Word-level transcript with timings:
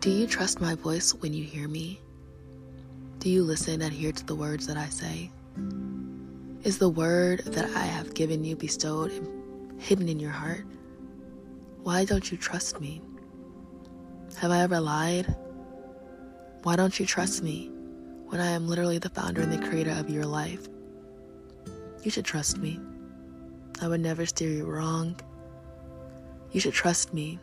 Do 0.00 0.08
you 0.08 0.26
trust 0.26 0.62
my 0.62 0.76
voice 0.76 1.12
when 1.12 1.34
you 1.34 1.44
hear 1.44 1.68
me? 1.68 2.00
Do 3.18 3.28
you 3.28 3.42
listen 3.42 3.74
and 3.74 3.82
adhere 3.82 4.12
to 4.12 4.24
the 4.24 4.34
words 4.34 4.66
that 4.66 4.78
I 4.78 4.88
say? 4.88 5.30
Is 6.64 6.78
the 6.78 6.88
word 6.88 7.40
that 7.40 7.66
I 7.76 7.84
have 7.84 8.14
given 8.14 8.42
you 8.42 8.56
bestowed 8.56 9.12
and 9.12 9.78
hidden 9.78 10.08
in 10.08 10.18
your 10.18 10.30
heart? 10.30 10.64
Why 11.82 12.06
don't 12.06 12.32
you 12.32 12.38
trust 12.38 12.80
me? 12.80 13.02
Have 14.38 14.50
I 14.50 14.62
ever 14.62 14.80
lied? 14.80 15.36
Why 16.62 16.76
don't 16.76 16.98
you 16.98 17.04
trust 17.04 17.42
me 17.42 17.70
when 18.28 18.40
I 18.40 18.52
am 18.52 18.68
literally 18.68 18.96
the 18.96 19.10
founder 19.10 19.42
and 19.42 19.52
the 19.52 19.68
creator 19.68 19.90
of 19.90 20.08
your 20.08 20.24
life? 20.24 20.66
You 22.02 22.10
should 22.10 22.24
trust 22.24 22.56
me. 22.56 22.80
I 23.82 23.88
would 23.88 24.00
never 24.00 24.24
steer 24.24 24.48
you 24.48 24.64
wrong. 24.64 25.20
You 26.52 26.60
should 26.60 26.72
trust 26.72 27.12
me 27.12 27.38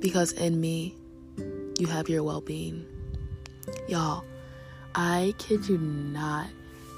because 0.00 0.32
in 0.32 0.58
me, 0.58 0.96
you 1.80 1.86
have 1.86 2.08
your 2.08 2.22
well 2.22 2.40
being. 2.40 2.86
Y'all, 3.88 4.24
I 4.94 5.34
kid 5.38 5.68
you 5.68 5.78
not. 5.78 6.46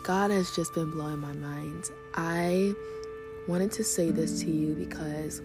God 0.02 0.30
has 0.30 0.54
just 0.54 0.74
been 0.74 0.90
blowing 0.90 1.18
my 1.18 1.32
mind. 1.32 1.90
I 2.14 2.74
wanted 3.46 3.70
to 3.72 3.84
say 3.84 4.10
this 4.10 4.40
to 4.42 4.50
you 4.50 4.74
because 4.74 5.40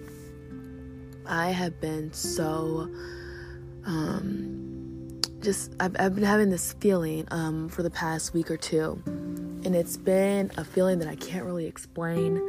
I 1.25 1.51
have 1.51 1.79
been 1.79 2.11
so 2.13 2.89
um 3.85 5.21
just 5.39 5.73
I've, 5.79 5.95
I've 5.99 6.15
been 6.15 6.23
having 6.23 6.49
this 6.49 6.73
feeling 6.73 7.27
um 7.31 7.69
for 7.69 7.83
the 7.83 7.89
past 7.89 8.33
week 8.33 8.49
or 8.49 8.57
two 8.57 9.01
and 9.05 9.75
it's 9.75 9.97
been 9.97 10.51
a 10.57 10.63
feeling 10.63 10.99
that 10.99 11.07
I 11.07 11.15
can't 11.15 11.45
really 11.45 11.65
explain 11.65 12.41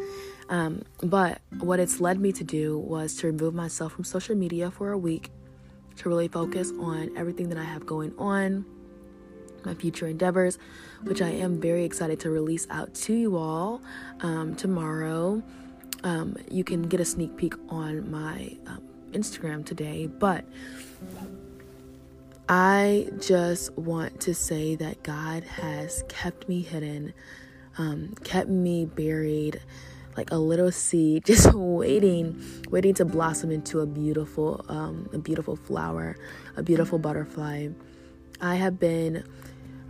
um, 0.50 0.82
but 1.02 1.40
what 1.60 1.78
it's 1.78 2.00
led 2.00 2.18
me 2.18 2.32
to 2.32 2.44
do 2.44 2.78
was 2.78 3.14
to 3.16 3.26
remove 3.26 3.54
myself 3.54 3.92
from 3.92 4.04
social 4.04 4.34
media 4.34 4.70
for 4.70 4.92
a 4.92 4.98
week 4.98 5.30
to 5.98 6.08
really 6.08 6.28
focus 6.28 6.72
on 6.80 7.10
everything 7.16 7.48
that 7.48 7.58
I 7.58 7.64
have 7.64 7.84
going 7.86 8.14
on, 8.18 8.64
my 9.64 9.74
future 9.74 10.06
endeavors, 10.06 10.58
which 11.02 11.20
I 11.20 11.30
am 11.30 11.60
very 11.60 11.84
excited 11.84 12.20
to 12.20 12.30
release 12.30 12.66
out 12.70 12.94
to 12.94 13.12
you 13.12 13.36
all 13.36 13.82
um, 14.20 14.54
tomorrow. 14.54 15.42
Um, 16.04 16.36
you 16.50 16.64
can 16.64 16.82
get 16.82 17.00
a 17.00 17.04
sneak 17.04 17.36
peek 17.36 17.54
on 17.68 18.10
my 18.10 18.56
um, 18.66 18.82
Instagram 19.12 19.64
today, 19.66 20.06
but 20.06 20.44
I 22.48 23.08
just 23.20 23.76
want 23.76 24.20
to 24.20 24.34
say 24.34 24.76
that 24.76 25.02
God 25.02 25.42
has 25.44 26.04
kept 26.08 26.48
me 26.48 26.62
hidden, 26.62 27.12
um, 27.76 28.14
kept 28.24 28.48
me 28.48 28.86
buried 28.86 29.60
like 30.18 30.32
a 30.32 30.36
little 30.36 30.72
seed 30.72 31.24
just 31.32 31.54
waiting 31.54 32.42
waiting 32.70 32.92
to 32.92 33.04
blossom 33.04 33.50
into 33.52 33.80
a 33.80 33.86
beautiful 33.86 34.64
um, 34.68 35.08
a 35.12 35.18
beautiful 35.18 35.56
flower 35.56 36.16
a 36.56 36.62
beautiful 36.62 36.98
butterfly. 36.98 37.68
I 38.40 38.56
have 38.56 38.78
been 38.78 39.24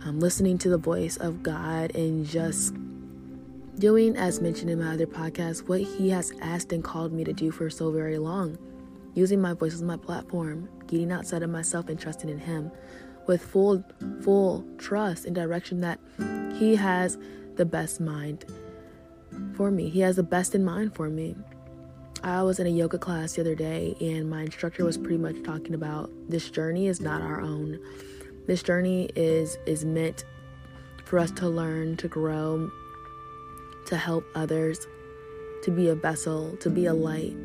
um, 0.05 0.19
listening 0.19 0.57
to 0.59 0.69
the 0.69 0.77
voice 0.77 1.17
of 1.17 1.41
god 1.41 1.95
and 1.95 2.25
just 2.25 2.75
doing 3.79 4.15
as 4.15 4.39
mentioned 4.39 4.69
in 4.69 4.79
my 4.79 4.93
other 4.93 5.07
podcast 5.07 5.67
what 5.67 5.81
he 5.81 6.09
has 6.11 6.31
asked 6.41 6.71
and 6.71 6.83
called 6.83 7.11
me 7.11 7.23
to 7.23 7.33
do 7.33 7.49
for 7.49 7.69
so 7.69 7.91
very 7.91 8.19
long. 8.19 8.57
Using 9.15 9.41
my 9.41 9.53
voice 9.53 9.73
as 9.73 9.81
my 9.81 9.97
platform 9.97 10.69
getting 10.85 11.11
outside 11.11 11.41
of 11.41 11.49
myself 11.49 11.89
and 11.89 11.99
trusting 11.99 12.29
in 12.29 12.37
him 12.37 12.71
with 13.25 13.41
full 13.41 13.83
full 14.21 14.63
trust 14.77 15.25
and 15.25 15.33
direction 15.33 15.81
that 15.81 15.99
he 16.53 16.75
has 16.75 17.17
the 17.55 17.65
best 17.65 17.99
mind 17.99 18.45
for 19.55 19.71
me. 19.71 19.89
He 19.89 19.99
has 20.01 20.15
the 20.15 20.23
best 20.23 20.55
in 20.55 20.63
mind 20.63 20.95
for 20.95 21.09
me. 21.09 21.35
I 22.23 22.43
was 22.43 22.59
in 22.59 22.67
a 22.67 22.69
yoga 22.69 22.97
class 22.97 23.33
the 23.33 23.41
other 23.41 23.55
day, 23.55 23.95
and 24.01 24.29
my 24.29 24.43
instructor 24.43 24.83
was 24.83 24.97
pretty 24.97 25.17
much 25.17 25.41
talking 25.43 25.73
about 25.73 26.09
this 26.27 26.49
journey 26.49 26.87
is 26.87 26.99
not 26.99 27.21
our 27.21 27.39
own. 27.39 27.79
This 28.45 28.61
journey 28.61 29.09
is 29.15 29.57
is 29.65 29.85
meant 29.85 30.25
for 31.05 31.19
us 31.19 31.31
to 31.31 31.47
learn, 31.47 31.97
to 31.97 32.07
grow, 32.07 32.69
to 33.87 33.97
help 33.97 34.25
others, 34.35 34.85
to 35.63 35.71
be 35.71 35.87
a 35.87 35.95
vessel, 35.95 36.55
to 36.57 36.69
be 36.69 36.85
a 36.85 36.93
light. 36.93 37.35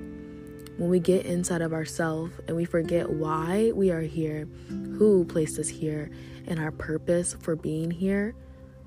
When 0.76 0.90
we 0.90 0.98
get 0.98 1.24
inside 1.24 1.62
of 1.62 1.72
ourselves 1.72 2.32
and 2.48 2.56
we 2.56 2.64
forget 2.64 3.08
why 3.08 3.70
we 3.74 3.90
are 3.90 4.02
here, 4.02 4.48
who 4.68 5.24
placed 5.24 5.58
us 5.58 5.68
here, 5.68 6.10
and 6.46 6.58
our 6.58 6.72
purpose 6.72 7.36
for 7.40 7.54
being 7.54 7.90
here, 7.90 8.34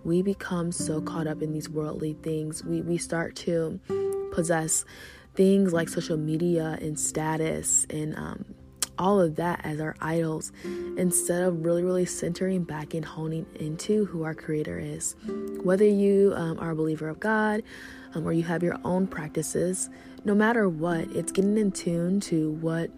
we 0.03 0.21
become 0.21 0.71
so 0.71 1.01
caught 1.01 1.27
up 1.27 1.41
in 1.41 1.51
these 1.51 1.69
worldly 1.69 2.13
things. 2.21 2.63
We, 2.63 2.81
we 2.81 2.97
start 2.97 3.35
to 3.37 3.79
possess 4.31 4.85
things 5.35 5.73
like 5.73 5.89
social 5.89 6.17
media 6.17 6.77
and 6.81 6.99
status 6.99 7.85
and 7.89 8.15
um, 8.17 8.45
all 8.97 9.19
of 9.19 9.35
that 9.35 9.61
as 9.63 9.79
our 9.79 9.95
idols 10.01 10.51
instead 10.97 11.43
of 11.43 11.63
really, 11.63 11.83
really 11.83 12.05
centering 12.05 12.63
back 12.63 12.93
and 12.93 13.05
honing 13.05 13.45
into 13.55 14.05
who 14.05 14.23
our 14.23 14.33
Creator 14.33 14.79
is. 14.79 15.15
Whether 15.61 15.85
you 15.85 16.33
um, 16.35 16.59
are 16.59 16.71
a 16.71 16.75
believer 16.75 17.07
of 17.07 17.19
God 17.19 17.63
um, 18.15 18.25
or 18.25 18.33
you 18.33 18.43
have 18.43 18.63
your 18.63 18.77
own 18.83 19.07
practices, 19.07 19.89
no 20.25 20.33
matter 20.33 20.67
what, 20.67 21.07
it's 21.11 21.31
getting 21.31 21.57
in 21.57 21.71
tune 21.71 22.19
to 22.21 22.51
what 22.53 22.89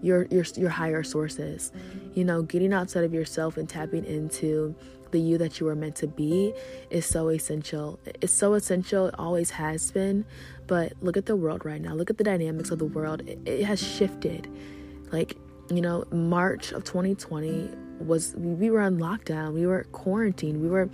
your 0.00 0.26
your 0.30 0.44
your 0.56 0.70
higher 0.70 1.02
sources. 1.02 1.72
You 2.14 2.24
know, 2.24 2.42
getting 2.42 2.72
outside 2.72 3.04
of 3.04 3.12
yourself 3.12 3.56
and 3.56 3.68
tapping 3.68 4.04
into 4.04 4.74
the 5.10 5.20
you 5.20 5.38
that 5.38 5.60
you 5.60 5.66
were 5.66 5.74
meant 5.74 5.96
to 5.96 6.06
be 6.06 6.54
is 6.90 7.06
so 7.06 7.28
essential. 7.28 7.98
It's 8.20 8.32
so 8.32 8.54
essential, 8.54 9.06
it 9.06 9.14
always 9.18 9.50
has 9.50 9.90
been. 9.90 10.24
But 10.66 10.92
look 11.00 11.16
at 11.16 11.26
the 11.26 11.36
world 11.36 11.64
right 11.64 11.80
now. 11.80 11.94
Look 11.94 12.10
at 12.10 12.18
the 12.18 12.24
dynamics 12.24 12.70
of 12.70 12.78
the 12.78 12.86
world. 12.86 13.22
It, 13.26 13.38
it 13.46 13.64
has 13.64 13.82
shifted. 13.82 14.48
Like, 15.10 15.36
you 15.70 15.80
know, 15.80 16.04
March 16.10 16.72
of 16.72 16.84
2020 16.84 17.70
was 17.98 18.34
we 18.36 18.70
were 18.70 18.80
on 18.80 18.98
lockdown, 18.98 19.54
we 19.54 19.66
were 19.66 19.84
quarantined, 19.92 20.60
we 20.60 20.68
were 20.68 20.88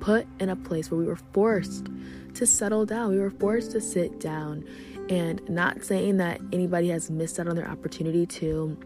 put 0.00 0.26
in 0.40 0.48
a 0.48 0.56
place 0.56 0.90
where 0.90 0.98
we 0.98 1.06
were 1.06 1.18
forced 1.32 1.88
to 2.34 2.46
settle 2.46 2.86
down. 2.86 3.10
We 3.10 3.18
were 3.18 3.30
forced 3.30 3.72
to 3.72 3.80
sit 3.80 4.20
down 4.20 4.64
and 5.08 5.46
not 5.48 5.84
saying 5.84 6.18
that 6.18 6.40
anybody 6.52 6.88
has 6.88 7.10
missed 7.10 7.40
out 7.40 7.48
on 7.48 7.56
their 7.56 7.68
opportunity 7.68 8.26
to 8.26 8.76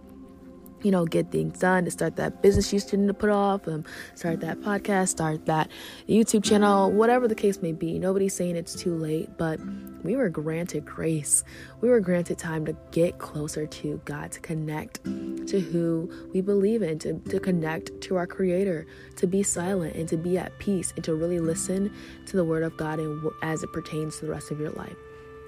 you 0.83 0.91
know, 0.91 1.05
get 1.05 1.31
things 1.31 1.59
done, 1.59 1.85
to 1.85 1.91
start 1.91 2.17
that 2.17 2.43
business 2.43 2.73
you 2.73 2.81
student 2.81 3.09
to 3.09 3.15
put 3.15 3.31
off, 3.31 3.67
um, 3.69 3.85
start 4.15 4.41
that 4.41 4.61
podcast, 4.61 5.09
start 5.09 5.47
that 5.47 5.71
YouTube 6.09 6.45
channel, 6.45 6.91
whatever 6.91 7.29
the 7.29 7.35
case 7.35 7.63
may 7.63 7.73
be. 7.73 7.99
Nobody's 7.99 8.35
saying 8.35 8.57
it's 8.57 8.75
too 8.75 8.97
late, 8.97 9.29
but 9.39 9.61
we 10.03 10.17
were 10.17 10.29
granted 10.29 10.85
grace. 10.85 11.45
We 11.81 11.89
were 11.89 12.01
granted 12.01 12.39
time 12.39 12.65
to 12.67 12.77
get 12.91 13.19
closer 13.19 13.67
to 13.67 14.01
God, 14.05 14.33
to 14.33 14.41
connect 14.41 15.05
to 15.05 15.61
who 15.61 16.11
we 16.33 16.41
believe 16.41 16.83
in, 16.83 16.99
to, 17.01 17.19
to 17.21 17.39
connect 17.39 18.01
to 18.03 18.17
our 18.17 18.27
Creator, 18.27 18.87
to 19.17 19.27
be 19.27 19.43
silent 19.43 19.95
and 19.95 20.09
to 20.09 20.17
be 20.17 20.39
at 20.39 20.59
peace, 20.59 20.93
and 20.97 21.05
to 21.05 21.15
really 21.15 21.41
listen 21.41 21.93
to 22.27 22.37
the 22.37 22.45
Word 22.45 22.63
of 22.63 22.77
God 22.77 22.99
and 22.99 23.31
as 23.43 23.63
it 23.63 23.73
pertains 23.73 24.19
to 24.19 24.27
the 24.27 24.33
rest 24.33 24.51
of 24.51 24.59
your 24.59 24.71
life. 24.71 24.97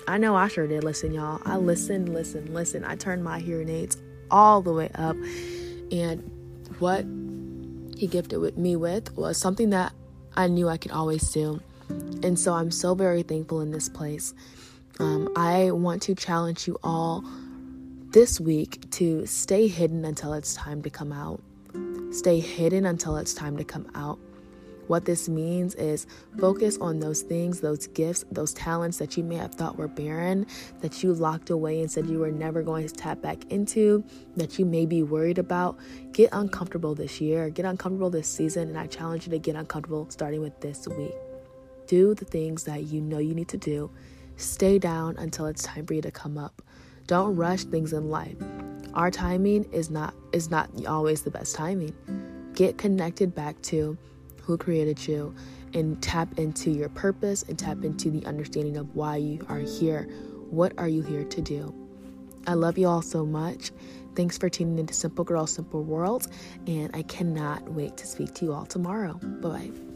I 0.07 0.19
know 0.19 0.37
I 0.37 0.49
sure 0.49 0.67
did 0.67 0.85
listen, 0.85 1.13
y'all. 1.13 1.41
I 1.47 1.57
listened, 1.57 2.13
listen, 2.13 2.53
listen. 2.53 2.85
I 2.85 2.95
turned 2.95 3.25
my 3.25 3.39
hearing 3.39 3.71
aids 3.71 3.97
all 4.35 4.61
the 4.61 4.73
way 4.73 4.91
up. 4.97 5.17
And 5.93 6.29
what 6.81 7.07
he 7.97 8.09
gifted 8.09 8.41
with 8.41 8.59
me 8.59 8.75
with 8.75 9.17
was 9.17 9.39
something 9.39 9.71
that 9.71 9.93
I 10.35 10.49
knew 10.49 10.69
I 10.69 10.77
could 10.77 10.91
always 10.91 11.31
do. 11.31 11.63
And 11.89 12.39
so 12.39 12.53
I'm 12.53 12.73
so 12.73 12.97
very 12.97 13.23
thankful 13.23 13.61
in 13.61 13.71
this 13.71 13.89
place. 13.89 14.35
Um, 14.99 15.33
I 15.37 15.71
want 15.71 16.03
to 16.03 16.15
challenge 16.17 16.67
you 16.67 16.77
all 16.83 17.25
this 18.11 18.41
week 18.41 18.91
to 18.93 19.25
stay 19.27 19.69
hidden 19.69 20.05
until 20.05 20.33
it's 20.33 20.55
time 20.55 20.83
to 20.83 20.91
come 20.91 21.13
out. 21.13 21.41
Stay 22.13 22.41
hidden 22.41 22.87
until 22.87 23.17
it's 23.17 23.35
time 23.35 23.57
to 23.57 23.65
come 23.65 23.89
out. 23.95 24.19
What 24.87 25.05
this 25.05 25.29
means 25.29 25.75
is 25.77 26.07
focus 26.39 26.77
on 26.81 27.01
those 27.01 27.23
things, 27.23 27.61
those 27.61 27.87
gifts, 27.89 28.25
those 28.31 28.53
talents 28.53 28.99
that 28.99 29.17
you 29.17 29.25
may 29.25 29.37
have 29.37 29.55
thought 29.55 29.77
were 29.77 29.89
barren, 29.89 30.47
that 30.81 31.03
you 31.03 31.15
locked 31.15 31.51
away 31.51 31.81
and 31.81 31.91
said 31.91 32.07
you 32.07 32.19
were 32.19 32.31
never 32.31 32.63
going 32.63 32.87
to 32.87 32.93
tap 32.93 33.23
back 33.23 33.51
into, 33.51 34.05
that 34.37 34.59
you 34.59 34.65
may 34.65 34.87
be 34.87 35.03
worried 35.03 35.39
about. 35.39 35.79
Get 36.13 36.31
uncomfortable 36.33 36.95
this 36.95 37.21
year, 37.21 37.51
get 37.51 37.65
uncomfortable 37.65 38.11
this 38.11 38.29
season, 38.29 38.69
and 38.69 38.79
I 38.79 38.87
challenge 38.87 39.27
you 39.27 39.31
to 39.31 39.39
get 39.39 39.57
uncomfortable 39.57 40.07
starting 40.11 40.41
with 40.41 40.61
this 40.61 40.87
week. 40.87 41.15
Do 41.87 42.15
the 42.15 42.25
things 42.25 42.65
that 42.65 42.85
you 42.85 43.01
know 43.01 43.19
you 43.19 43.35
need 43.35 43.49
to 43.49 43.59
do. 43.59 43.91
Stay 44.37 44.79
down 44.79 45.17
until 45.17 45.47
it's 45.47 45.63
time 45.63 45.87
for 45.87 45.95
you 45.95 46.03
to 46.03 46.11
come 46.11 46.39
up. 46.39 46.63
Don't 47.07 47.37
rush 47.37 47.65
things 47.65 47.93
in 47.93 48.11
life. 48.11 48.37
Our 48.95 49.11
timing 49.11 49.65
is 49.73 49.91
not 49.91 50.15
is 50.33 50.51
not 50.51 50.71
always 50.87 51.23
the 51.23 51.31
best 51.31 51.55
timing. 51.55 51.95
Get 52.55 52.79
connected 52.79 53.35
back 53.35 53.61
to 53.63 53.99
who 54.45 54.57
created 54.57 55.07
you 55.07 55.35
and 55.73 56.01
tap 56.03 56.39
into 56.39 56.71
your 56.71 56.89
purpose 56.89 57.43
and 57.49 57.59
tap 57.59 57.83
into 57.85 58.11
the 58.11 58.25
understanding 58.27 58.77
of 58.77 58.95
why 58.95 59.17
you 59.17 59.45
are 59.49 59.59
here. 59.59 60.09
What 60.51 60.73
are 60.79 60.89
you 60.89 61.03
here 61.03 61.25
to 61.25 61.41
do? 61.41 61.75
I 62.47 62.55
love 62.55 62.79
you 62.79 62.87
all 62.87 63.03
so 63.03 63.25
much. 63.25 63.71
Thanks 64.15 64.39
for 64.39 64.49
tuning 64.49 64.79
into 64.79 64.95
Simple 64.95 65.25
Girl, 65.25 65.47
Simple 65.47 65.83
World, 65.83 66.29
and 66.67 66.95
I 66.95 67.03
cannot 67.03 67.73
wait 67.73 67.97
to 67.97 68.07
speak 68.07 68.35
to 68.35 68.45
you 68.45 68.53
all 68.53 68.67
tomorrow. 68.67 69.15
Bye 69.15 69.49
bye. 69.49 69.94